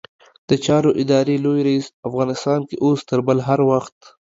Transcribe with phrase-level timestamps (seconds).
[0.49, 3.97] د چارو ادارې لوی رئيس؛ افغانستان کې اوس تر بل هر وخت